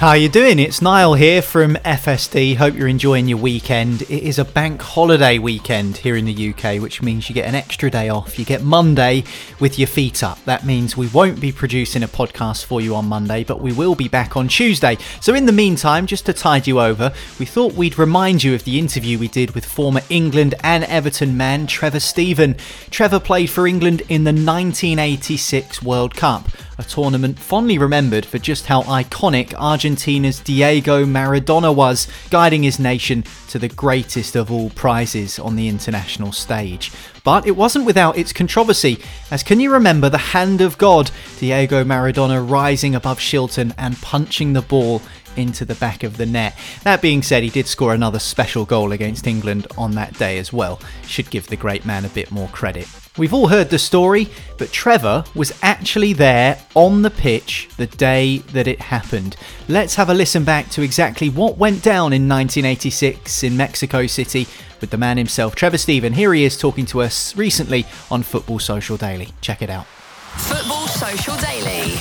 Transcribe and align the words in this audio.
How 0.00 0.08
are 0.08 0.16
you 0.16 0.30
doing? 0.30 0.58
It's 0.58 0.80
Niall 0.80 1.12
here 1.12 1.42
from 1.42 1.74
FSD. 1.74 2.56
Hope 2.56 2.74
you're 2.74 2.88
enjoying 2.88 3.28
your 3.28 3.36
weekend. 3.36 4.00
It 4.00 4.22
is 4.22 4.38
a 4.38 4.46
bank 4.46 4.80
holiday 4.80 5.36
weekend 5.36 5.98
here 5.98 6.16
in 6.16 6.24
the 6.24 6.54
UK, 6.54 6.80
which 6.80 7.02
means 7.02 7.28
you 7.28 7.34
get 7.34 7.46
an 7.46 7.54
extra 7.54 7.90
day 7.90 8.08
off. 8.08 8.38
You 8.38 8.46
get 8.46 8.62
Monday 8.62 9.24
with 9.58 9.78
your 9.78 9.88
feet 9.88 10.22
up. 10.22 10.42
That 10.46 10.64
means 10.64 10.96
we 10.96 11.08
won't 11.08 11.38
be 11.38 11.52
producing 11.52 12.02
a 12.02 12.08
podcast 12.08 12.64
for 12.64 12.80
you 12.80 12.94
on 12.94 13.08
Monday, 13.08 13.44
but 13.44 13.60
we 13.60 13.74
will 13.74 13.94
be 13.94 14.08
back 14.08 14.38
on 14.38 14.48
Tuesday. 14.48 14.96
So 15.20 15.34
in 15.34 15.44
the 15.44 15.52
meantime, 15.52 16.06
just 16.06 16.24
to 16.24 16.32
tide 16.32 16.66
you 16.66 16.80
over, 16.80 17.12
we 17.38 17.44
thought 17.44 17.74
we'd 17.74 17.98
remind 17.98 18.42
you 18.42 18.54
of 18.54 18.64
the 18.64 18.78
interview 18.78 19.18
we 19.18 19.28
did 19.28 19.50
with 19.50 19.66
former 19.66 20.00
England 20.08 20.54
and 20.64 20.84
Everton 20.84 21.36
man 21.36 21.66
Trevor 21.66 22.00
Steven. 22.00 22.56
Trevor 22.88 23.20
played 23.20 23.50
for 23.50 23.66
England 23.66 24.00
in 24.08 24.24
the 24.24 24.32
1986 24.32 25.82
World 25.82 26.14
Cup 26.14 26.48
a 26.80 26.82
tournament 26.82 27.38
fondly 27.38 27.76
remembered 27.76 28.24
for 28.24 28.38
just 28.38 28.64
how 28.64 28.82
iconic 28.84 29.52
Argentina's 29.54 30.40
Diego 30.40 31.04
Maradona 31.04 31.74
was, 31.74 32.08
guiding 32.30 32.62
his 32.62 32.78
nation 32.78 33.22
to 33.48 33.58
the 33.58 33.68
greatest 33.68 34.34
of 34.34 34.50
all 34.50 34.70
prizes 34.70 35.38
on 35.38 35.56
the 35.56 35.68
international 35.68 36.32
stage. 36.32 36.90
But 37.22 37.46
it 37.46 37.52
wasn't 37.52 37.84
without 37.84 38.16
its 38.16 38.32
controversy, 38.32 38.98
as 39.30 39.42
can 39.42 39.60
you 39.60 39.70
remember 39.70 40.08
the 40.08 40.16
hand 40.16 40.62
of 40.62 40.78
God, 40.78 41.10
Diego 41.38 41.84
Maradona 41.84 42.40
rising 42.40 42.94
above 42.94 43.18
Shilton 43.18 43.74
and 43.76 44.00
punching 44.00 44.54
the 44.54 44.62
ball 44.62 45.02
into 45.36 45.66
the 45.66 45.74
back 45.74 46.02
of 46.02 46.16
the 46.16 46.26
net. 46.26 46.56
That 46.82 47.02
being 47.02 47.22
said, 47.22 47.42
he 47.42 47.50
did 47.50 47.66
score 47.66 47.92
another 47.92 48.18
special 48.18 48.64
goal 48.64 48.92
against 48.92 49.26
England 49.26 49.66
on 49.76 49.92
that 49.92 50.18
day 50.18 50.38
as 50.38 50.50
well. 50.50 50.80
Should 51.06 51.30
give 51.30 51.46
the 51.46 51.56
great 51.56 51.84
man 51.84 52.06
a 52.06 52.08
bit 52.08 52.30
more 52.30 52.48
credit. 52.48 52.88
We've 53.18 53.34
all 53.34 53.48
heard 53.48 53.70
the 53.70 53.78
story, 53.78 54.28
but 54.56 54.70
Trevor 54.70 55.24
was 55.34 55.52
actually 55.62 56.12
there 56.12 56.58
on 56.76 57.02
the 57.02 57.10
pitch 57.10 57.68
the 57.76 57.86
day 57.86 58.38
that 58.52 58.68
it 58.68 58.80
happened. 58.80 59.36
Let's 59.68 59.96
have 59.96 60.10
a 60.10 60.14
listen 60.14 60.44
back 60.44 60.70
to 60.70 60.82
exactly 60.82 61.28
what 61.28 61.58
went 61.58 61.82
down 61.82 62.12
in 62.12 62.28
1986 62.28 63.42
in 63.42 63.56
Mexico 63.56 64.06
City 64.06 64.46
with 64.80 64.90
the 64.90 64.96
man 64.96 65.16
himself, 65.16 65.56
Trevor 65.56 65.78
Steven. 65.78 66.12
Here 66.12 66.32
he 66.32 66.44
is 66.44 66.56
talking 66.56 66.86
to 66.86 67.02
us 67.02 67.36
recently 67.36 67.84
on 68.12 68.22
Football 68.22 68.60
Social 68.60 68.96
Daily. 68.96 69.30
Check 69.40 69.60
it 69.60 69.70
out. 69.70 69.86
Football 70.36 70.86
Social 70.86 71.36
Daily. 71.36 71.94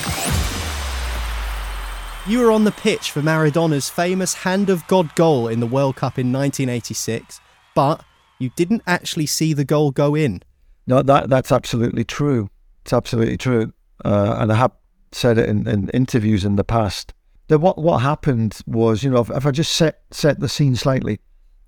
You 2.28 2.40
were 2.40 2.52
on 2.52 2.66
the 2.66 2.72
pitch 2.72 3.09
for 3.09 3.24
Maradona's 3.24 3.90
famous 3.90 4.36
Hand 4.36 4.70
of 4.70 4.86
God 4.86 5.16
goal 5.16 5.47
in 5.47 5.59
the 5.59 5.66
World 5.66 5.96
Cup 5.96 6.20
in 6.20 6.31
1986, 6.31 7.41
but 7.74 8.03
you 8.38 8.52
didn't 8.56 8.84
actually 8.86 9.26
see 9.26 9.53
the 9.53 9.66
goal 9.66 9.90
go 9.90 10.14
in. 10.14 10.44
No, 10.89 11.03
that 11.03 11.29
that's 11.29 11.51
absolutely 11.51 12.03
true. 12.03 12.50
It's 12.81 12.94
absolutely 12.94 13.38
true, 13.38 13.72
uh, 14.03 14.38
and 14.39 14.51
I 14.51 14.55
have 14.55 14.72
said 15.11 15.38
it 15.38 15.47
in, 15.47 15.67
in 15.67 15.88
interviews 15.89 16.44
in 16.44 16.55
the 16.55 16.63
past. 16.63 17.13
That 17.47 17.59
what 17.59 17.77
what 17.77 18.00
happened 18.00 18.57
was, 18.66 19.03
you 19.03 19.11
know, 19.11 19.22
if, 19.22 19.29
if 19.29 19.45
I 19.45 19.51
just 19.51 19.73
set 19.73 20.01
set 20.09 20.39
the 20.39 20.49
scene 20.49 20.75
slightly, 20.75 21.19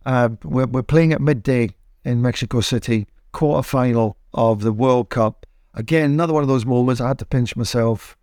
uh, 0.08 0.30
we're 0.44 0.66
we're 0.66 0.82
playing 0.82 1.14
at 1.14 1.22
midday 1.22 1.70
in 2.04 2.24
Mexico 2.24 2.62
City, 2.62 3.06
quarter 3.32 3.62
final 3.62 4.18
of 4.34 4.62
the 4.62 4.74
World 4.74 5.12
Cup. 5.12 5.46
Again, 5.76 6.10
another 6.10 6.34
one 6.34 6.42
of 6.42 6.50
those 6.50 6.66
moments. 6.66 7.00
I 7.00 7.10
had 7.10 7.20
to 7.20 7.26
pinch 7.26 7.56
myself. 7.56 8.18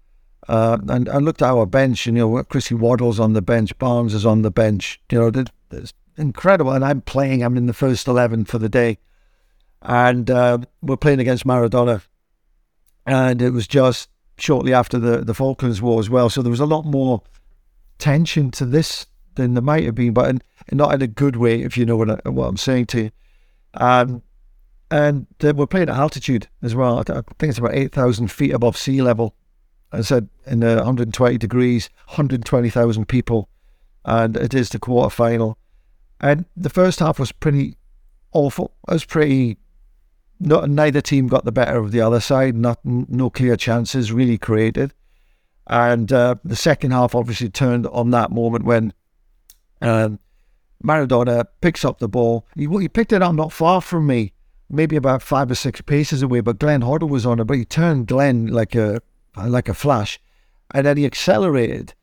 Uh, 0.49 0.79
and 0.89 1.09
I 1.09 1.19
looked 1.19 1.43
at 1.43 1.51
our 1.51 1.67
bench, 1.67 2.09
and 2.09 2.17
you 2.17 2.29
know, 2.29 2.43
Chrissy 2.43 2.75
Waddle's 2.75 3.21
on 3.21 3.35
the 3.35 3.43
bench, 3.43 3.77
Barnes 3.79 4.15
is 4.15 4.27
on 4.27 4.43
the 4.43 4.51
bench. 4.51 5.01
You 5.13 5.31
know, 5.31 5.45
it's 5.71 5.93
incredible. 6.17 6.73
And 6.73 6.85
I'm 6.85 7.03
playing. 7.03 7.45
I'm 7.45 7.57
in 7.57 7.67
the 7.67 7.73
first 7.73 8.09
eleven 8.09 8.45
for 8.45 8.59
the 8.59 8.69
day, 8.69 8.99
and 9.83 10.31
uh, 10.31 10.59
we're 10.83 10.97
playing 10.97 11.21
against 11.21 11.47
Maradona. 11.47 12.03
And 13.07 13.41
it 13.41 13.51
was 13.51 13.67
just 13.67 14.09
shortly 14.37 14.75
after 14.75 14.99
the 14.99 15.19
the 15.19 15.35
Falklands 15.35 15.81
War 15.81 15.99
as 16.01 16.11
well, 16.11 16.29
so 16.31 16.43
there 16.43 16.51
was 16.51 16.61
a 16.61 16.67
lot 16.67 16.85
more 16.85 17.23
tension 17.99 18.51
to 18.53 18.67
this 18.67 19.07
than 19.35 19.55
there 19.55 19.63
might 19.63 19.85
have 19.85 19.95
been, 19.95 20.13
but 20.13 20.29
in, 20.29 20.43
not 20.73 20.95
in 20.95 21.03
a 21.03 21.07
good 21.07 21.37
way, 21.37 21.63
if 21.63 21.77
you 21.77 21.87
know 21.87 21.97
what 21.97 22.11
I, 22.11 22.29
what 22.29 22.49
I'm 22.49 22.57
saying 22.57 22.87
to 22.87 23.03
you. 23.03 23.11
Um, 23.75 24.23
and 24.91 25.27
uh, 25.43 25.55
we're 25.55 25.67
playing 25.67 25.89
at 25.89 25.97
altitude 25.97 26.49
as 26.63 26.75
well. 26.75 26.99
I 26.99 27.03
think 27.03 27.51
it's 27.51 27.59
about 27.59 27.75
eight 27.75 27.93
thousand 27.93 28.31
feet 28.31 28.53
above 28.53 28.77
sea 28.77 29.01
level 29.03 29.35
I 29.93 30.03
said 30.03 30.29
in 30.47 30.61
the 30.61 30.77
120 30.77 31.39
degrees, 31.39 31.89
120,000 32.07 33.07
people, 33.07 33.49
and 34.05 34.37
it 34.37 34.53
is 34.53 34.69
the 34.71 34.79
quarter 34.79 35.11
final. 35.11 35.59
And 36.21 36.45
the 36.57 36.71
first 36.71 36.99
half 36.99 37.19
was 37.19 37.33
pretty 37.33 37.77
awful. 38.33 38.73
It 38.89 38.93
was 38.93 39.05
pretty. 39.05 39.59
Not, 40.41 40.71
neither 40.71 41.01
team 41.01 41.27
got 41.27 41.45
the 41.45 41.53
better 41.53 41.79
of 41.79 41.91
the 41.91 42.01
other 42.01 42.21
side. 42.21 42.55
Not 42.55 42.79
no 42.85 43.31
clear 43.31 43.57
chances 43.57 44.13
really 44.13 44.39
created. 44.39 44.95
And 45.67 46.13
uh, 46.13 46.37
the 46.45 46.57
second 46.57 46.93
half 46.93 47.15
obviously 47.15 47.51
turned 47.51 47.87
on 47.89 48.11
that 48.11 48.31
moment 48.31 48.65
when 48.65 48.93
um, 49.83 50.19
Maradona 50.83 51.47
picks 51.61 51.85
up 51.85 51.99
the 51.99 52.09
ball. 52.09 52.47
He, 52.55 52.67
he 52.67 52.89
picked 52.89 53.13
it 53.13 53.23
up 53.23 53.35
not 53.35 53.53
far 53.53 53.81
from 53.81 54.07
me, 54.07 54.33
maybe 54.71 54.97
about 54.97 55.23
five 55.23 55.51
or 55.51 55.57
six 55.57 55.81
paces 55.81 56.23
away. 56.23 56.41
But 56.41 56.59
Glenn 56.59 56.83
Hoddle 56.83 57.09
was 57.09 57.27
on 57.27 57.41
it. 57.41 57.45
But 57.45 57.59
he 57.59 57.65
turned 57.65 58.07
Glenn 58.07 58.47
like 58.47 58.75
a 58.75 59.03
like 59.37 59.69
a 59.69 59.75
flash, 59.75 60.21
and 60.73 60.87
then 60.87 60.97
he 60.97 61.05
accelerated. 61.05 61.95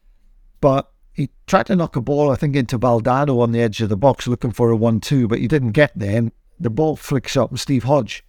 But 0.62 0.92
he 1.14 1.30
tried 1.48 1.68
to 1.68 1.76
knock 1.76 1.96
a 1.96 2.02
ball, 2.02 2.30
I 2.30 2.36
think, 2.36 2.56
into 2.56 2.78
Valdano 2.78 3.42
on 3.42 3.52
the 3.52 3.62
edge 3.62 3.82
of 3.82 3.90
the 3.90 3.98
box, 3.98 4.28
looking 4.28 4.52
for 4.52 4.70
a 4.70 4.76
one-two, 4.76 5.28
but 5.28 5.40
he 5.40 5.48
didn't 5.48 5.72
get 5.72 5.92
there. 5.96 6.18
And 6.18 6.32
the 6.60 6.70
ball 6.70 6.96
flicks 6.98 7.38
up, 7.38 7.50
and 7.50 7.60
Steve 7.60 7.84
Hodge 7.86 8.25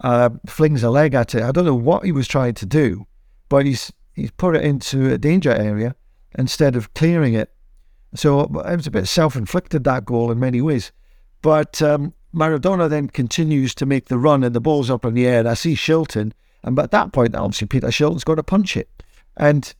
uh, 0.00 0.30
flings 0.46 0.82
a 0.82 0.90
leg 0.90 1.14
at 1.14 1.34
it. 1.34 1.42
I 1.42 1.52
don't 1.52 1.64
know 1.64 1.74
what 1.74 2.04
he 2.04 2.12
was 2.12 2.28
trying 2.28 2.54
to 2.54 2.66
do, 2.66 3.06
but 3.48 3.66
he's 3.66 3.92
he's 4.12 4.30
put 4.32 4.56
it 4.56 4.64
into 4.64 5.12
a 5.12 5.18
danger 5.18 5.52
area 5.52 5.94
instead 6.36 6.76
of 6.76 6.92
clearing 6.94 7.34
it. 7.34 7.52
So 8.14 8.40
it 8.40 8.50
was 8.50 8.86
a 8.86 8.90
bit 8.90 9.06
self-inflicted 9.06 9.84
that 9.84 10.04
goal 10.04 10.30
in 10.30 10.40
many 10.40 10.62
ways. 10.62 10.92
But 11.42 11.82
um, 11.82 12.14
Maradona 12.34 12.88
then 12.88 13.08
continues 13.08 13.74
to 13.76 13.86
make 13.86 14.06
the 14.06 14.18
run, 14.18 14.42
and 14.42 14.54
the 14.54 14.60
ball's 14.60 14.90
up 14.90 15.04
in 15.04 15.14
the 15.14 15.26
air. 15.26 15.40
And 15.40 15.48
I 15.48 15.54
see 15.54 15.74
Shilton, 15.74 16.32
and 16.62 16.78
at 16.78 16.90
that 16.90 17.12
point, 17.12 17.34
obviously 17.34 17.66
Peter 17.66 17.88
Shilton's 17.88 18.24
going 18.24 18.36
to 18.36 18.42
punch 18.42 18.76
it, 18.76 18.88
and 19.36 19.74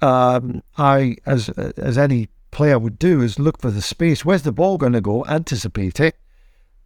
um, 0.00 0.62
I, 0.78 1.16
as 1.26 1.48
as 1.50 1.98
any 1.98 2.28
player 2.50 2.78
would 2.78 2.98
do, 2.98 3.20
is 3.20 3.38
look 3.38 3.60
for 3.60 3.70
the 3.70 3.82
space. 3.82 4.24
Where's 4.24 4.42
the 4.42 4.52
ball 4.52 4.78
going 4.78 4.92
to 4.92 5.00
go? 5.00 5.24
Anticipate 5.26 6.00
it. 6.00 6.16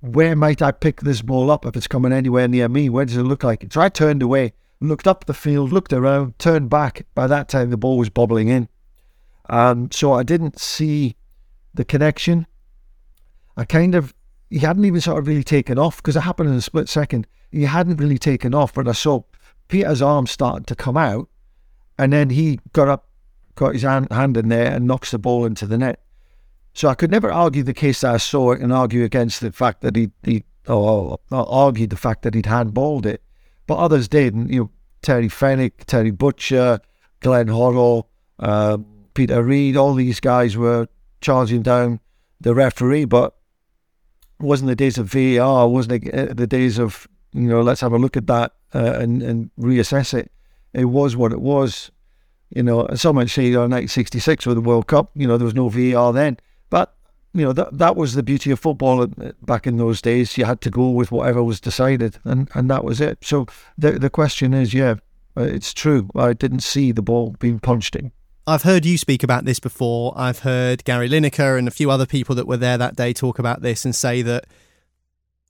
Where 0.04 0.36
might 0.36 0.60
I 0.60 0.70
pick 0.70 1.00
this 1.00 1.22
ball 1.22 1.50
up 1.50 1.64
if 1.64 1.74
it's 1.76 1.86
coming 1.86 2.12
anywhere 2.12 2.46
near 2.46 2.68
me? 2.68 2.90
Where 2.90 3.06
does 3.06 3.16
it 3.16 3.22
look 3.22 3.42
like? 3.42 3.66
So 3.72 3.80
I 3.80 3.88
turned 3.88 4.22
away, 4.22 4.52
looked 4.78 5.06
up 5.06 5.24
the 5.24 5.32
field, 5.32 5.72
looked 5.72 5.94
around, 5.94 6.38
turned 6.38 6.68
back. 6.68 7.06
By 7.14 7.26
that 7.26 7.48
time, 7.48 7.70
the 7.70 7.78
ball 7.78 7.96
was 7.96 8.10
bobbling 8.10 8.48
in. 8.48 8.68
So 9.90 10.12
I 10.12 10.22
didn't 10.22 10.60
see 10.60 11.16
the 11.72 11.86
connection. 11.86 12.46
I 13.56 13.64
kind 13.64 13.94
of, 13.94 14.12
he 14.50 14.58
hadn't 14.58 14.84
even 14.84 15.00
sort 15.00 15.18
of 15.18 15.26
really 15.26 15.42
taken 15.42 15.78
off 15.78 15.96
because 15.96 16.16
it 16.16 16.20
happened 16.20 16.50
in 16.50 16.56
a 16.56 16.60
split 16.60 16.90
second. 16.90 17.26
He 17.50 17.62
hadn't 17.62 17.96
really 17.96 18.18
taken 18.18 18.54
off, 18.54 18.74
but 18.74 18.86
I 18.86 18.92
saw 18.92 19.22
Peter's 19.68 20.02
arm 20.02 20.26
started 20.26 20.66
to 20.66 20.74
come 20.74 20.98
out 20.98 21.30
and 21.96 22.12
then 22.12 22.28
he 22.28 22.60
got 22.74 22.88
up, 22.88 23.08
got 23.54 23.72
his 23.72 23.82
hand 23.82 24.36
in 24.36 24.48
there 24.50 24.70
and 24.70 24.86
knocks 24.86 25.12
the 25.12 25.18
ball 25.18 25.46
into 25.46 25.66
the 25.66 25.78
net. 25.78 26.03
So 26.74 26.88
I 26.88 26.94
could 26.94 27.10
never 27.10 27.32
argue 27.32 27.62
the 27.62 27.74
case 27.74 28.00
that 28.00 28.14
I 28.14 28.16
saw 28.18 28.52
it 28.52 28.60
and 28.60 28.72
argue 28.72 29.04
against 29.04 29.40
the 29.40 29.52
fact 29.52 29.80
that 29.82 29.96
he, 29.96 30.10
he 30.22 30.44
or 30.66 31.18
argue 31.30 31.86
the 31.86 31.96
fact 31.96 32.22
that 32.22 32.34
he'd 32.34 32.44
handballed 32.44 33.06
it. 33.06 33.22
But 33.66 33.78
others 33.78 34.08
did. 34.08 34.34
And, 34.34 34.52
you 34.52 34.60
know, 34.60 34.70
Terry 35.02 35.28
Fenwick, 35.28 35.84
Terry 35.86 36.10
Butcher, 36.10 36.80
Glenn 37.20 37.46
Hoddle, 37.46 38.04
uh, 38.38 38.78
Peter 39.14 39.42
Reid, 39.42 39.76
all 39.76 39.94
these 39.94 40.20
guys 40.20 40.56
were 40.56 40.88
charging 41.20 41.62
down 41.62 42.00
the 42.40 42.54
referee. 42.54 43.04
But 43.04 43.34
it 44.40 44.44
wasn't 44.44 44.68
the 44.68 44.76
days 44.76 44.98
of 44.98 45.06
VAR, 45.06 45.68
wasn't 45.68 46.04
it 46.04 46.14
uh, 46.14 46.34
the 46.34 46.46
days 46.46 46.78
of, 46.78 47.06
you 47.32 47.48
know, 47.48 47.62
let's 47.62 47.80
have 47.80 47.92
a 47.92 47.98
look 47.98 48.16
at 48.16 48.26
that 48.26 48.52
uh, 48.74 48.98
and, 48.98 49.22
and 49.22 49.50
reassess 49.58 50.12
it 50.12 50.30
it 50.74 50.86
was 50.86 51.16
what 51.16 51.32
it 51.32 51.40
was. 51.40 51.90
You 52.50 52.62
know, 52.62 52.86
some 52.94 53.16
might 53.16 53.30
say, 53.30 53.46
oh, 53.54 53.62
1966 53.62 54.46
with 54.46 54.56
the 54.56 54.60
World 54.60 54.86
Cup, 54.86 55.10
you 55.14 55.26
know, 55.26 55.38
there 55.38 55.46
was 55.46 55.54
no 55.54 55.68
VAR 55.68 56.12
then. 56.12 56.36
But, 56.70 56.94
you 57.32 57.44
know, 57.44 57.52
that 57.52 57.78
that 57.78 57.96
was 57.96 58.14
the 58.14 58.22
beauty 58.22 58.50
of 58.50 58.60
football 58.60 59.06
back 59.42 59.66
in 59.66 59.76
those 59.76 60.00
days. 60.00 60.36
You 60.38 60.44
had 60.44 60.60
to 60.62 60.70
go 60.70 60.90
with 60.90 61.12
whatever 61.12 61.42
was 61.42 61.60
decided, 61.60 62.18
and, 62.24 62.48
and 62.54 62.70
that 62.70 62.84
was 62.84 63.00
it. 63.00 63.18
So 63.22 63.46
the, 63.76 63.92
the 63.92 64.10
question 64.10 64.54
is, 64.54 64.74
yeah, 64.74 64.96
uh, 65.36 65.42
it's 65.42 65.74
true. 65.74 66.08
I 66.14 66.32
didn't 66.32 66.60
see 66.60 66.92
the 66.92 67.02
ball 67.02 67.34
being 67.38 67.58
punched 67.58 67.96
in. 67.96 68.12
I've 68.46 68.62
heard 68.62 68.84
you 68.84 68.98
speak 68.98 69.22
about 69.22 69.46
this 69.46 69.58
before. 69.58 70.12
I've 70.16 70.40
heard 70.40 70.84
Gary 70.84 71.08
Lineker 71.08 71.58
and 71.58 71.66
a 71.66 71.70
few 71.70 71.90
other 71.90 72.06
people 72.06 72.34
that 72.34 72.46
were 72.46 72.58
there 72.58 72.76
that 72.76 72.94
day 72.94 73.14
talk 73.14 73.38
about 73.38 73.62
this 73.62 73.84
and 73.84 73.94
say 73.94 74.20
that 74.22 74.44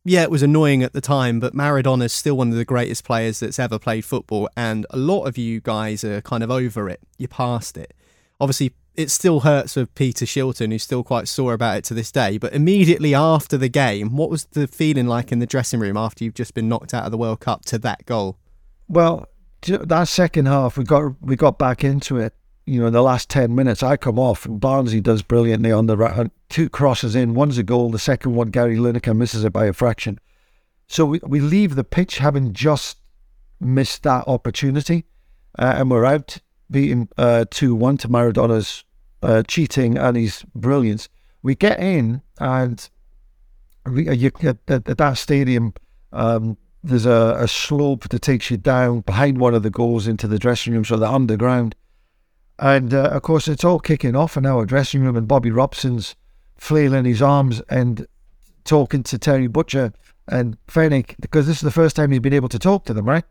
yeah, 0.07 0.23
it 0.23 0.31
was 0.31 0.43
annoying 0.43 0.83
at 0.83 0.93
the 0.93 1.01
time, 1.01 1.41
but 1.41 1.55
Maradona 1.55 2.05
is 2.05 2.13
still 2.13 2.37
one 2.37 2.51
of 2.51 2.57
the 2.57 2.65
greatest 2.65 3.05
players 3.05 3.41
that's 3.41 3.59
ever 3.59 3.79
played 3.79 4.05
football. 4.05 4.51
And 4.55 4.87
a 4.91 4.99
lot 4.99 5.25
of 5.25 5.39
you 5.39 5.61
guys 5.61 6.05
are 6.05 6.21
kind 6.21 6.45
of 6.45 6.51
over 6.51 6.91
it. 6.91 7.01
You're 7.17 7.29
past 7.29 7.79
it. 7.79 7.95
Obviously, 8.39 8.75
it 8.95 9.11
still 9.11 9.41
hurts 9.41 9.75
for 9.75 9.87
Peter 9.87 10.25
Shilton, 10.25 10.71
who's 10.71 10.83
still 10.83 11.03
quite 11.03 11.29
sore 11.29 11.53
about 11.53 11.79
it 11.79 11.85
to 11.85 11.95
this 11.95 12.13
day. 12.13 12.39
But 12.39 12.53
immediately 12.53 13.15
after 13.15 13.57
the 13.57 13.69
game, 13.69 14.17
what 14.17 14.31
was 14.31 14.45
the 14.45 14.67
feeling 14.67 15.07
like 15.07 15.33
in 15.33 15.39
the 15.39 15.47
dressing 15.47 15.81
room 15.81 15.97
after 15.97 16.25
you've 16.25 16.35
just 16.35 16.55
been 16.55 16.69
knocked 16.69 16.95
out 16.95 17.05
of 17.05 17.11
the 17.11 17.19
World 17.19 17.41
Cup 17.41 17.65
to 17.67 17.79
that 17.79 18.07
goal? 18.07 18.39
Well, 18.89 19.27
that 19.63 20.09
second 20.09 20.47
half, 20.47 20.77
we 20.77 20.85
got 20.85 21.21
we 21.21 21.37
got 21.37 21.59
back 21.59 21.85
into 21.85 22.19
it 22.19 22.35
you 22.67 22.81
know, 22.81 22.87
in 22.87 22.93
the 22.93 23.03
last 23.03 23.29
10 23.29 23.55
minutes, 23.55 23.83
I 23.83 23.97
come 23.97 24.19
off 24.19 24.47
and 24.47 24.61
Barnesy 24.61 25.03
does 25.03 25.23
brilliantly 25.23 25.71
on 25.71 25.87
the 25.87 25.97
right. 25.97 26.31
Two 26.49 26.71
crosses 26.71 27.15
in, 27.15 27.35
one's 27.35 27.59
a 27.59 27.63
goal, 27.63 27.91
the 27.91 27.99
second 27.99 28.35
one, 28.35 28.49
Gary 28.49 28.77
Lineker 28.77 29.17
misses 29.17 29.45
it 29.45 29.53
by 29.53 29.67
a 29.67 29.73
fraction. 29.73 30.19
So 30.87 31.05
we, 31.05 31.21
we 31.23 31.41
leave 31.41 31.75
the 31.75 31.85
pitch 31.85 32.19
having 32.19 32.53
just 32.53 32.99
missed 33.61 34.03
that 34.05 34.27
opportunity 34.27 35.05
uh, 35.59 35.75
and 35.77 35.91
we're 35.91 36.05
out 36.05 36.39
beating 36.71 37.09
uh, 37.17 37.45
2 37.51 37.75
1 37.75 37.99
to 37.99 38.09
Maradona's 38.09 38.85
uh, 39.23 39.43
cheating 39.43 39.97
and 39.97 40.17
his 40.17 40.45
brilliance. 40.55 41.09
We 41.43 41.55
get 41.55 41.81
in 41.81 42.23
and 42.39 42.89
we, 43.87 44.09
uh, 44.09 44.13
you, 44.13 44.31
at, 44.43 44.59
at, 44.69 44.85
that 44.85 45.19
stadium, 45.19 45.75
um, 46.13 46.57
there's 46.83 47.07
a, 47.07 47.37
a 47.39 47.49
slope 47.49 48.09
that 48.09 48.23
takes 48.23 48.51
you 48.51 48.57
down 48.57 49.01
behind 49.01 49.39
one 49.39 49.55
of 49.55 49.63
the 49.63 49.71
goals 49.71 50.07
into 50.07 50.27
the 50.27 50.39
dressing 50.39 50.73
room, 50.73 50.85
so 50.85 50.97
the 50.97 51.11
underground. 51.11 51.75
And 52.59 52.95
uh, 52.95 53.11
of 53.11 53.23
course, 53.23 53.49
it's 53.49 53.65
all 53.65 53.81
kicking 53.81 54.15
off 54.15 54.37
in 54.37 54.47
our 54.47 54.65
dressing 54.65 55.03
room, 55.03 55.17
and 55.17 55.27
Bobby 55.27 55.51
Robson's 55.51 56.15
flailing 56.57 57.05
his 57.05 57.21
arms 57.21 57.61
and 57.69 58.07
talking 58.65 59.03
to 59.03 59.19
Terry 59.19 59.47
Butcher 59.47 59.93
and 60.29 60.57
Fenwick 60.69 61.17
because 61.21 61.47
this 61.47 61.57
is 61.57 61.63
the 61.63 61.71
first 61.71 61.97
time 61.97 62.11
he's 62.11 62.21
been 62.21 62.33
able 62.33 62.49
to 62.49 62.59
talk 62.59 62.85
to 62.87 62.95
them, 62.95 63.07
right? 63.07 63.25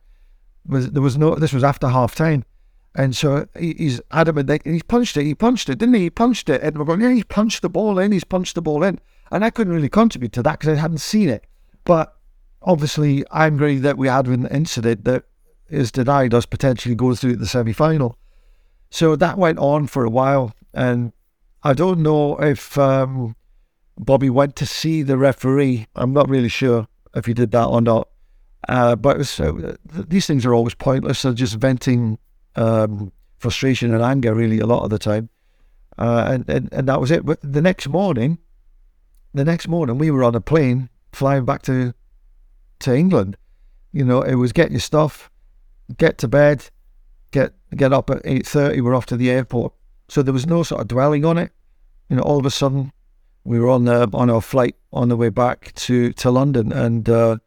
Was 0.68 0.92
there 0.92 1.02
was 1.02 1.18
no 1.18 1.36
this 1.36 1.54
was 1.54 1.64
after 1.64 1.88
half 1.88 2.16
time, 2.16 2.46
and 2.96 3.16
so 3.16 3.48
he, 3.58 3.74
he's 3.78 4.02
adamant 4.12 4.48
that 4.48 4.66
he 4.66 4.82
punched 4.82 5.18
it, 5.18 5.26
he 5.26 5.36
punched 5.36 5.70
it, 5.70 5.80
didn't 5.80 5.96
he? 5.96 6.02
He 6.02 6.10
punched 6.10 6.50
it, 6.50 6.62
and 6.62 6.78
we're 6.78 6.86
going, 6.86 7.02
yeah, 7.02 7.12
he 7.12 7.24
punched 7.24 7.62
the 7.62 7.70
ball 7.70 7.98
in, 8.00 8.12
he's 8.12 8.24
punched 8.24 8.56
the 8.56 8.62
ball 8.62 8.84
in, 8.84 9.00
and 9.32 9.44
I 9.44 9.50
couldn't 9.50 9.74
really 9.74 9.90
contribute 9.90 10.34
to 10.34 10.44
that 10.44 10.60
because 10.60 10.78
I 10.78 10.82
hadn't 10.82 11.00
seen 11.00 11.30
it, 11.30 11.46
but 11.86 12.16
obviously 12.62 13.24
I'm 13.32 13.54
angry 13.54 13.78
that 13.78 13.98
we 13.98 14.08
had 14.08 14.28
an 14.28 14.48
incident 14.48 15.06
that 15.06 15.24
is 15.70 15.92
denied 15.92 16.34
us 16.34 16.46
potentially 16.46 16.96
going 16.96 17.16
through 17.16 17.34
to 17.34 17.38
the 17.38 17.48
semi 17.48 17.74
final. 17.74 18.18
So 18.90 19.16
that 19.16 19.38
went 19.38 19.58
on 19.58 19.88
for 19.88 20.06
a 20.06 20.10
while, 20.10 20.54
and 20.74 21.14
I 21.64 21.74
don't 21.74 22.04
know 22.04 22.38
if 22.38 22.78
um, 22.78 23.36
Bobby 23.98 24.30
went 24.30 24.56
to 24.58 24.66
see 24.66 25.02
the 25.02 25.18
referee. 25.18 25.88
I'm 25.96 26.14
not 26.14 26.30
really 26.30 26.50
sure 26.50 26.88
if 27.16 27.26
he 27.26 27.34
did 27.34 27.52
that 27.52 27.66
or 27.66 27.82
not. 27.82 28.08
Uh, 28.70 28.96
but 28.96 29.18
was, 29.18 29.40
uh, 29.40 29.76
these 29.90 30.28
things 30.28 30.46
are 30.46 30.54
always 30.54 30.76
pointless. 30.76 31.24
They're 31.24 31.34
just 31.34 31.56
venting 31.56 32.18
um, 32.56 33.12
frustration 33.38 33.94
and 33.94 34.04
anger, 34.04 34.34
really, 34.34 34.60
a 34.60 34.66
lot 34.66 34.84
of 34.84 34.90
the 34.90 35.00
time. 35.00 35.30
Uh, 35.98 36.26
and, 36.28 36.50
and 36.50 36.74
and 36.74 36.88
that 36.88 37.00
was 37.00 37.12
it. 37.12 37.26
But 37.26 37.40
the 37.44 37.62
next 37.62 37.88
morning, 37.88 38.40
the 39.34 39.46
next 39.46 39.68
morning, 39.68 39.98
we 39.98 40.10
were 40.12 40.24
on 40.24 40.36
a 40.36 40.42
plane 40.42 40.90
flying 41.12 41.46
back 41.46 41.62
to 41.64 41.94
to 42.80 42.96
England. 42.96 43.38
You 43.92 44.04
know, 44.04 44.22
it 44.24 44.36
was 44.36 44.52
get 44.52 44.72
your 44.72 44.80
stuff, 44.80 45.30
get 45.98 46.18
to 46.20 46.28
bed, 46.28 46.70
get 47.32 47.54
get 47.76 47.94
up 47.94 48.10
at 48.10 48.22
eight 48.26 48.48
thirty. 48.48 48.82
We're 48.82 48.96
off 48.96 49.06
to 49.08 49.18
the 49.18 49.30
airport, 49.30 49.74
so 50.08 50.24
there 50.24 50.34
was 50.34 50.48
no 50.48 50.64
sort 50.64 50.82
of 50.82 50.88
dwelling 50.88 51.26
on 51.26 51.38
it. 51.38 51.52
You 52.10 52.16
know, 52.16 52.24
all 52.24 52.40
of 52.40 52.46
a 52.46 52.52
sudden, 52.52 52.92
we 53.44 53.60
were 53.60 53.70
on 53.70 53.86
the 53.86 54.10
on 54.14 54.30
our 54.30 54.42
flight 54.42 54.76
on 54.92 55.10
the 55.10 55.18
way 55.18 55.30
back 55.30 55.74
to 55.76 56.12
to 56.14 56.32
London, 56.32 56.72
and 56.72 57.08
uh, 57.08 57.38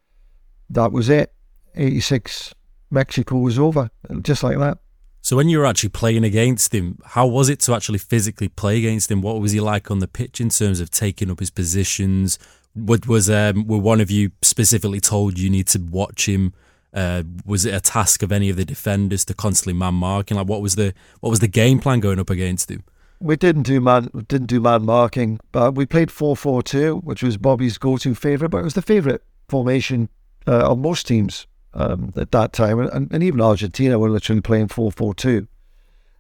that 0.71 0.93
was 0.93 1.09
it. 1.09 1.33
Eighty 1.75 2.01
six, 2.01 2.55
Mexico 2.91 3.39
was 3.39 3.59
over, 3.59 3.91
just 4.23 4.45
like 4.45 4.59
that. 4.59 4.79
So 5.27 5.35
when 5.35 5.49
you 5.49 5.59
were 5.59 5.67
actually 5.67 5.89
playing 5.89 6.23
against 6.23 6.73
him, 6.73 7.01
how 7.05 7.27
was 7.27 7.49
it 7.49 7.59
to 7.63 7.75
actually 7.75 7.99
physically 7.99 8.47
play 8.49 8.79
against 8.79 9.11
him? 9.11 9.23
What 9.23 9.41
was 9.41 9.51
he 9.51 9.59
like 9.59 9.91
on 9.91 9.99
the 9.99 10.07
pitch 10.07 10.41
in 10.41 10.51
terms 10.51 10.79
of 10.79 10.89
taking 10.89 11.33
up 11.33 11.41
his 11.41 11.51
positions? 11.51 12.39
Was 12.77 13.29
um, 13.29 13.67
were 13.67 13.79
one 13.79 14.01
of 14.01 14.09
you 14.09 14.31
specifically 14.43 15.01
told 15.01 15.37
you 15.37 15.51
need 15.51 15.67
to 15.67 15.81
watch 15.81 16.29
him 16.29 16.53
uh, 16.95 17.25
was 17.45 17.67
it 17.67 17.75
a 17.75 17.81
task 17.81 18.23
of 18.23 18.31
any 18.31 18.51
of 18.51 18.57
the 18.57 18.65
defenders 18.65 19.25
to 19.25 19.35
constantly 19.35 19.77
man 19.77 19.95
marking? 19.95 20.37
Like, 20.37 20.47
what 20.47 20.63
was 20.63 20.77
the 20.77 20.95
what 21.19 21.31
was 21.31 21.41
the 21.41 21.49
game 21.49 21.81
plan 21.81 21.99
going 21.99 22.21
up 22.21 22.31
against 22.31 22.71
him? 22.71 22.85
We 23.19 23.35
didn't 23.35 23.65
do 23.65 23.81
man 23.81 24.09
didn't 24.29 24.47
do 24.47 24.61
man 24.61 24.85
marking, 24.85 25.41
but 25.51 25.75
we 25.75 25.87
played 25.87 26.13
four 26.13 26.37
four 26.37 26.63
two, 26.63 26.99
which 26.99 27.25
was 27.25 27.37
Bobby's 27.37 27.79
go 27.79 27.97
to 27.97 28.15
favourite. 28.15 28.53
But 28.53 28.59
it 28.59 28.65
was 28.65 28.75
the 28.75 28.83
favourite 28.95 29.23
formation 29.49 30.09
uh, 30.47 30.71
of 30.71 30.79
most 30.79 31.09
teams 31.09 31.49
um, 31.77 32.13
at 32.17 32.33
that 32.33 32.53
time, 32.53 32.81
and, 32.81 33.13
and, 33.13 33.23
even 33.23 33.41
Argentina 33.41 33.99
were 33.99 34.11
literally 34.11 34.41
playing 34.41 34.69
four 34.69 34.91
four 34.91 35.15
two. 35.15 35.47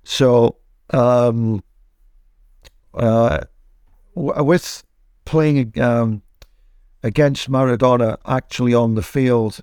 So 0.05 0.57
um, 0.91 1.65
uh, 2.95 3.41
with 4.15 4.85
playing 5.25 5.81
um, 5.81 6.23
against 7.03 7.51
Maradona 7.51 8.19
actually 8.27 8.75
on 8.75 8.95
the 8.95 9.03
field 9.03 9.61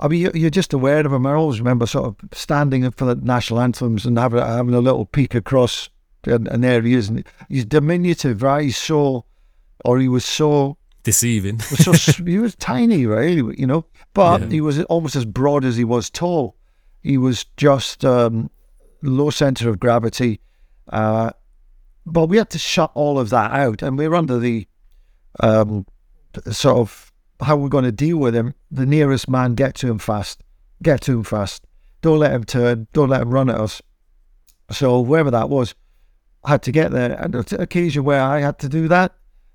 I 0.00 0.08
mean, 0.08 0.30
you're 0.34 0.50
just 0.50 0.72
aware 0.72 1.06
of 1.06 1.12
him. 1.12 1.26
I 1.26 1.34
always 1.34 1.60
remember 1.60 1.86
sort 1.86 2.06
of 2.06 2.16
standing 2.36 2.84
up 2.84 2.94
for 2.94 3.04
the 3.04 3.14
national 3.14 3.60
anthems 3.60 4.04
and 4.04 4.18
having, 4.18 4.40
having 4.40 4.74
a 4.74 4.80
little 4.80 5.06
peek 5.06 5.34
across, 5.34 5.88
and, 6.24 6.48
and 6.48 6.64
there 6.64 6.82
he 6.82 6.94
is. 6.94 7.08
And 7.08 7.24
he's 7.48 7.64
diminutive, 7.64 8.42
right? 8.42 8.64
He's 8.64 8.76
so, 8.76 9.24
or 9.84 9.98
he 9.98 10.08
was 10.08 10.24
so 10.24 10.76
deceiving. 11.04 11.60
so 11.60 11.92
he 12.24 12.38
was 12.38 12.56
tiny, 12.56 13.06
really, 13.06 13.54
you 13.58 13.66
know, 13.66 13.84
but 14.12 14.40
yeah. 14.40 14.48
he 14.48 14.60
was 14.60 14.82
almost 14.84 15.14
as 15.14 15.24
broad 15.24 15.64
as 15.64 15.76
he 15.76 15.84
was 15.84 16.10
tall. 16.10 16.56
He 17.02 17.16
was 17.16 17.44
just 17.56 18.04
um, 18.04 18.50
low 19.02 19.30
center 19.30 19.68
of 19.68 19.78
gravity, 19.78 20.40
uh, 20.88 21.30
but 22.04 22.26
we 22.26 22.38
had 22.38 22.50
to 22.50 22.58
shut 22.58 22.90
all 22.94 23.18
of 23.18 23.30
that 23.30 23.52
out, 23.52 23.82
and 23.82 23.96
we 23.96 24.08
were 24.08 24.16
under 24.16 24.38
the 24.38 24.66
um, 25.40 25.86
sort 26.50 26.78
of 26.78 27.12
how 27.40 27.56
we're 27.56 27.68
going 27.68 27.84
to 27.84 27.92
deal 27.92 28.16
with 28.16 28.34
him. 28.34 28.54
The 28.70 28.86
nearest 28.86 29.28
man, 29.28 29.54
get 29.54 29.74
to 29.76 29.88
him 29.88 29.98
fast, 29.98 30.42
get 30.82 31.02
to 31.02 31.12
him 31.12 31.24
fast. 31.24 31.66
Don't 32.00 32.18
let 32.18 32.32
him 32.32 32.44
turn. 32.44 32.86
Don't 32.92 33.08
let 33.08 33.22
him 33.22 33.30
run 33.30 33.48
at 33.48 33.60
us. 33.60 33.80
So 34.70 35.00
wherever 35.00 35.30
that 35.30 35.48
was, 35.48 35.74
I 36.42 36.50
had 36.52 36.62
to 36.64 36.72
get 36.72 36.90
there. 36.90 37.12
And 37.12 37.34
on 37.34 37.44
occasion 37.58 38.04
where 38.04 38.20
I 38.20 38.40
had 38.40 38.58
to 38.60 38.68
do 38.68 38.88
that, 38.88 39.14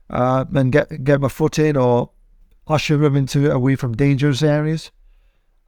uh, 0.09 0.45
and 0.53 0.71
get 0.71 1.03
get 1.03 1.21
my 1.21 1.27
foot 1.27 1.59
in 1.59 1.77
or 1.77 2.11
usher 2.67 3.03
him 3.03 3.15
into 3.15 3.51
away 3.51 3.75
from 3.75 3.95
dangerous 3.95 4.41
areas. 4.41 4.91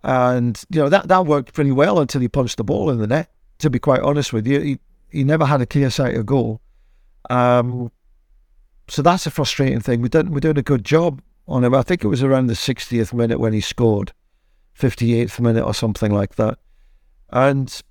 And 0.04 0.62
you 0.70 0.82
know 0.82 0.90
that 0.90 1.08
that 1.08 1.26
worked 1.26 1.54
pretty 1.54 1.72
well 1.72 2.00
until 2.00 2.22
he 2.22 2.28
punched 2.28 2.58
the 2.58 2.64
ball 2.64 2.90
in 2.90 3.00
the 3.00 3.08
net. 3.08 3.32
To 3.60 3.70
be 3.70 3.80
quite 3.80 4.02
honest 4.02 4.34
with 4.34 4.48
you, 4.48 4.60
he 4.60 4.80
he 5.10 5.24
never 5.24 5.46
had 5.46 5.62
a 5.62 5.66
clear 5.66 5.90
sight 5.90 6.16
of 6.16 6.26
goal. 6.26 6.62
Um, 7.30 7.92
so 8.88 9.02
that's 9.02 9.28
a 9.28 9.32
frustrating 9.32 9.80
thing. 9.80 10.02
We 10.02 10.10
done 10.10 10.32
we're 10.32 10.40
doing 10.40 10.58
a 10.58 10.64
good 10.64 10.84
job 10.84 11.22
on 11.48 11.64
him. 11.64 11.76
I 11.76 11.84
think 11.84 12.04
it 12.04 12.08
was 12.08 12.24
around 12.24 12.48
the 12.48 12.54
60th 12.54 13.14
minute 13.14 13.40
when 13.40 13.54
he 13.54 13.62
scored, 13.62 14.14
58th 14.78 15.40
minute 15.40 15.64
or 15.64 15.74
something 15.74 16.12
like 16.12 16.36
that, 16.36 16.58
and 17.30 17.82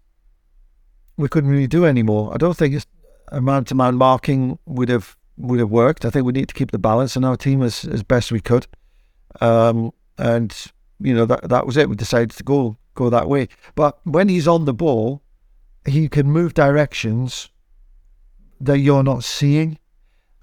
we 1.17 1.29
couldn't 1.29 1.51
really 1.51 1.67
do 1.67 1.85
any 1.85 2.03
more. 2.03 2.35
I 2.35 2.39
don't 2.39 2.57
think 2.57 2.83
a 3.29 3.41
man-to-man 3.41 3.95
marking 3.95 4.59
would 4.67 4.89
have 4.89 5.17
would 5.41 5.61
have 5.61 5.71
worked. 5.71 6.05
I 6.05 6.11
think 6.11 6.27
we 6.27 6.33
need 6.33 6.49
to 6.49 6.55
keep 6.55 6.71
the 6.71 6.79
balance 6.79 7.17
in 7.17 7.25
our 7.25 7.37
team 7.37 7.63
as 7.63 7.85
as 7.85 8.03
best 8.03 8.33
we 8.33 8.41
could, 8.41 8.67
um, 9.41 9.93
and 10.19 10.55
you 11.01 11.15
know 11.15 11.27
that 11.27 11.49
that 11.49 11.67
was 11.67 11.77
it. 11.77 11.89
We 11.89 11.97
decided 11.97 12.31
to 12.31 12.43
go 12.43 12.77
go 12.95 13.11
that 13.11 13.29
way. 13.29 13.49
But 13.75 13.99
when 14.05 14.29
he's 14.29 14.49
on 14.49 14.65
the 14.65 14.75
ball, 14.75 15.23
he 15.87 16.09
can 16.09 16.31
move 16.31 16.55
directions 16.55 17.49
that 18.61 18.79
you're 18.79 19.03
not 19.03 19.25
seeing. 19.25 19.79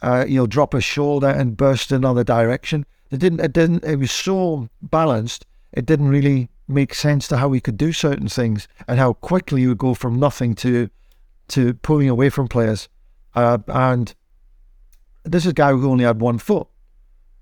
Uh, 0.02 0.26
he'll 0.26 0.48
drop 0.48 0.74
a 0.74 0.82
shoulder 0.82 1.28
and 1.28 1.58
burst 1.58 1.92
another 1.92 2.24
direction. 2.24 2.86
It 3.12 3.20
didn't. 3.20 3.40
It 3.40 3.54
didn't. 3.54 3.84
It 3.84 3.98
was 3.98 4.12
so 4.12 4.70
balanced. 4.82 5.46
It 5.74 5.86
didn't 5.86 6.10
really 6.10 6.50
make 6.68 6.94
sense 6.94 7.28
to 7.30 7.38
how 7.38 7.52
he 7.52 7.62
could 7.62 7.78
do 7.78 7.94
certain 7.94 8.28
things 8.28 8.68
and 8.88 9.00
how 9.00 9.14
quickly 9.14 9.62
he 9.62 9.68
would 9.68 9.78
go 9.78 9.94
from 9.94 10.20
nothing 10.20 10.54
to 10.56 10.90
to 11.50 11.74
pulling 11.76 12.10
away 12.10 12.30
from 12.30 12.48
players. 12.48 12.90
Uh, 13.36 13.60
and 13.68 14.16
this 15.32 15.46
is 15.46 15.52
a 15.52 15.54
guy 15.54 15.72
who 15.72 15.90
only 15.90 16.06
had 16.06 16.20
one 16.20 16.38
foot, 16.38 16.68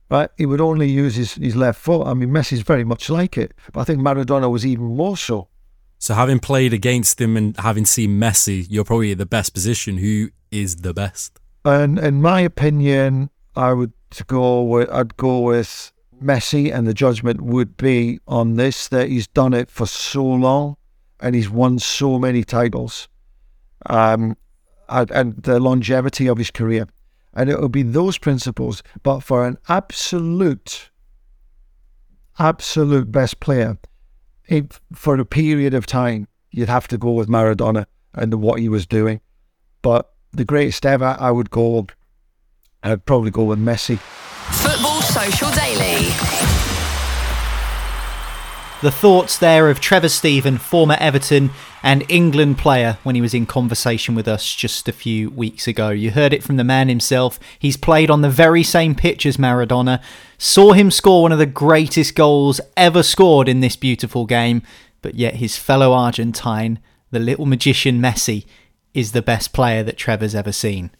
right? 0.09 0.29
He 0.37 0.45
would 0.45 0.61
only 0.61 0.89
use 0.89 1.15
his, 1.15 1.33
his 1.35 1.55
left 1.55 1.79
foot. 1.79 2.05
I 2.05 2.13
mean, 2.13 2.29
Messi's 2.29 2.61
very 2.61 2.83
much 2.83 3.09
like 3.09 3.37
it, 3.37 3.53
but 3.73 3.81
I 3.81 3.83
think 3.83 3.99
Maradona 3.99 4.49
was 4.49 4.65
even 4.65 4.85
more 4.85 5.17
so. 5.17 5.47
So, 5.97 6.13
having 6.13 6.39
played 6.39 6.73
against 6.73 7.19
him 7.19 7.37
and 7.37 7.57
having 7.57 7.85
seen 7.85 8.19
Messi, 8.19 8.67
you're 8.69 8.83
probably 8.83 9.11
in 9.11 9.17
the 9.17 9.25
best 9.25 9.53
position. 9.53 9.97
Who 9.97 10.29
is 10.51 10.77
the 10.77 10.93
best? 10.93 11.39
And 11.63 11.97
in 11.97 12.21
my 12.21 12.41
opinion, 12.41 13.29
I 13.55 13.73
would 13.73 13.93
go 14.27 14.61
with 14.61 14.89
I'd 14.91 15.17
go 15.17 15.39
with 15.39 15.91
Messi, 16.21 16.73
and 16.73 16.87
the 16.87 16.93
judgment 16.93 17.41
would 17.41 17.77
be 17.77 18.19
on 18.27 18.55
this 18.55 18.87
that 18.89 19.09
he's 19.09 19.27
done 19.27 19.53
it 19.53 19.69
for 19.69 19.85
so 19.85 20.23
long, 20.23 20.77
and 21.19 21.33
he's 21.33 21.49
won 21.49 21.79
so 21.79 22.19
many 22.19 22.43
titles, 22.43 23.07
um, 23.87 24.37
and, 24.89 25.11
and 25.11 25.43
the 25.43 25.59
longevity 25.59 26.27
of 26.27 26.37
his 26.37 26.51
career, 26.51 26.87
and 27.35 27.49
it 27.49 27.59
would 27.59 27.71
be 27.71 27.83
those 27.83 28.17
principles. 28.17 28.81
But 29.03 29.19
for 29.19 29.45
an 29.45 29.57
absolute, 29.67 30.89
absolute 32.39 33.11
best 33.11 33.39
player, 33.39 33.77
for 34.93 35.19
a 35.19 35.25
period 35.25 35.73
of 35.73 35.85
time, 35.85 36.27
you'd 36.51 36.69
have 36.69 36.87
to 36.87 36.97
go 36.97 37.11
with 37.11 37.27
Maradona 37.27 37.85
and 38.13 38.33
what 38.35 38.59
he 38.59 38.69
was 38.69 38.85
doing. 38.85 39.21
But 39.81 40.11
the 40.31 40.45
greatest 40.45 40.85
ever, 40.85 41.17
I 41.19 41.31
would 41.31 41.49
go. 41.49 41.87
I'd 42.83 43.05
probably 43.05 43.31
go 43.31 43.43
with 43.43 43.59
Messi. 43.59 43.99
Football 43.99 45.01
Social 45.01 45.51
Daily. 45.51 46.64
The 48.85 48.91
thoughts 48.91 49.39
there 49.39 49.71
of 49.71 49.79
Trevor 49.79 50.09
Steven, 50.09 50.59
former 50.59 50.95
Everton 50.99 51.49
and 51.81 52.05
England 52.07 52.59
player, 52.59 52.99
when 53.01 53.15
he 53.15 53.21
was 53.21 53.33
in 53.33 53.47
conversation 53.47 54.13
with 54.13 54.27
us 54.27 54.53
just 54.53 54.87
a 54.87 54.91
few 54.91 55.31
weeks 55.31 55.67
ago. 55.67 55.89
You 55.89 56.11
heard 56.11 56.33
it 56.33 56.43
from 56.43 56.57
the 56.57 56.63
man 56.63 56.87
himself. 56.87 57.39
He's 57.57 57.77
played 57.77 58.11
on 58.11 58.21
the 58.21 58.29
very 58.29 58.61
same 58.61 58.93
pitch 58.93 59.25
as 59.25 59.37
Maradona, 59.37 60.03
saw 60.37 60.73
him 60.73 60.91
score 60.91 61.23
one 61.23 61.31
of 61.31 61.39
the 61.39 61.47
greatest 61.47 62.13
goals 62.13 62.61
ever 62.77 63.01
scored 63.01 63.49
in 63.49 63.59
this 63.59 63.75
beautiful 63.75 64.27
game, 64.27 64.61
but 65.01 65.15
yet 65.15 65.37
his 65.37 65.57
fellow 65.57 65.91
Argentine, 65.91 66.77
the 67.09 67.17
little 67.17 67.47
magician 67.47 67.99
Messi, 67.99 68.45
is 68.93 69.13
the 69.13 69.23
best 69.23 69.51
player 69.51 69.81
that 69.81 69.97
Trevor's 69.97 70.35
ever 70.35 70.51
seen. 70.51 70.91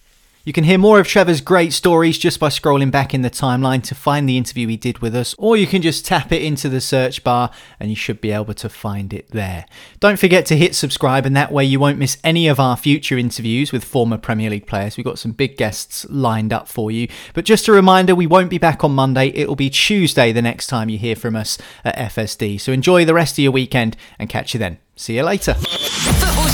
You 0.46 0.54
can 0.54 0.64
hear 0.64 0.78
more 0.78 1.00
of 1.00 1.08
Trevor's 1.08 1.42
great 1.42 1.74
stories 1.74 2.20
just 2.20 2.40
by 2.40 2.50
scrolling 2.50 2.92
back 2.92 3.16
in 3.16 3.24
the 3.24 3.32
timeline 3.32 3.82
to 3.82 3.96
find 3.96 4.30
the 4.30 4.38
interview 4.38 4.68
he 4.68 4.78
did 4.78 5.00
with 5.00 5.16
us, 5.16 5.34
or 5.40 5.58
you 5.58 5.66
can 5.66 5.82
just 5.82 6.06
tap 6.06 6.32
it 6.32 6.44
into 6.44 6.70
the 6.70 6.80
search 6.80 7.24
bar 7.24 7.50
and 7.80 7.90
you 7.90 7.96
should 7.96 8.22
be 8.22 8.30
able 8.30 8.54
to 8.54 8.70
find 8.70 9.12
it 9.12 9.28
there. 9.32 9.66
Don't 10.00 10.20
forget 10.20 10.46
to 10.46 10.56
hit 10.56 10.76
subscribe, 10.76 11.26
and 11.26 11.36
that 11.36 11.52
way 11.52 11.66
you 11.66 11.80
won't 11.80 11.98
miss 11.98 12.20
any 12.24 12.48
of 12.48 12.60
our 12.60 12.78
future 12.78 13.18
interviews 13.18 13.72
with 13.72 13.84
former 13.84 14.20
Premier 14.20 14.52
League 14.52 14.68
players. 14.68 14.98
We've 14.98 15.04
got 15.04 15.18
some 15.18 15.32
big 15.32 15.58
guests 15.58 16.06
lined 16.12 16.54
up 16.54 16.68
for 16.68 16.92
you. 16.92 17.08
But 17.34 17.46
just 17.46 17.68
a 17.68 17.72
reminder, 17.72 18.14
we 18.14 18.28
won't 18.28 18.52
be 18.52 18.60
back 18.60 18.84
on 18.84 18.92
Monday, 18.92 19.30
it'll 19.30 19.56
be 19.56 19.72
Tuesday 19.72 20.32
the 20.32 20.44
next 20.44 20.68
time 20.68 20.90
you 20.90 21.00
hear 21.00 21.16
from 21.16 21.36
us 21.36 21.58
at 21.84 21.98
FSD. 21.98 22.62
So 22.62 22.72
enjoy 22.72 23.04
the 23.04 23.16
rest 23.16 23.34
of 23.40 23.44
your 23.44 23.52
weekend 23.52 23.98
and 24.20 24.30
catch 24.30 24.54
you 24.54 24.60
then. 24.60 24.78
See 24.96 25.16
you 25.16 25.24
later. 25.24 25.56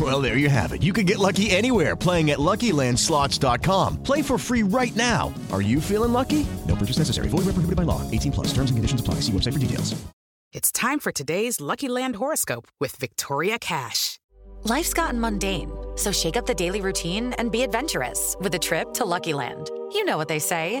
Well, 0.00 0.20
there 0.20 0.36
you 0.36 0.48
have 0.48 0.72
it. 0.72 0.82
You 0.82 0.92
can 0.92 1.06
get 1.06 1.20
lucky 1.20 1.50
anywhere 1.50 1.94
playing 1.94 2.32
at 2.32 2.40
LuckyLandSlots.com. 2.40 4.02
Play 4.02 4.22
for 4.22 4.38
free 4.38 4.64
right 4.64 4.94
now. 4.96 5.32
Are 5.52 5.62
you 5.62 5.80
feeling 5.80 6.12
lucky? 6.12 6.44
No 6.66 6.74
purchase 6.74 6.98
necessary. 6.98 7.28
Void 7.28 7.44
where 7.46 7.54
prohibited 7.54 7.76
by 7.76 7.84
law. 7.84 8.02
18 8.10 8.32
plus. 8.32 8.48
Terms 8.48 8.70
and 8.70 8.76
conditions 8.76 9.00
apply. 9.00 9.20
See 9.20 9.30
website 9.30 9.52
for 9.52 9.60
details. 9.60 9.94
It's 10.52 10.70
time 10.70 11.00
for 11.00 11.10
today's 11.10 11.60
Lucky 11.60 11.88
Land 11.88 12.16
horoscope 12.16 12.68
with 12.78 12.94
Victoria 12.94 13.58
Cash. 13.58 14.18
Life's 14.62 14.94
gotten 14.94 15.20
mundane, 15.20 15.70
so 15.96 16.12
shake 16.12 16.36
up 16.36 16.46
the 16.46 16.54
daily 16.54 16.80
routine 16.80 17.32
and 17.34 17.50
be 17.50 17.62
adventurous 17.62 18.36
with 18.40 18.54
a 18.54 18.58
trip 18.58 18.94
to 18.94 19.04
Lucky 19.04 19.32
Land. 19.32 19.68
You 19.92 20.04
know 20.04 20.16
what 20.16 20.28
they 20.28 20.38
say. 20.38 20.80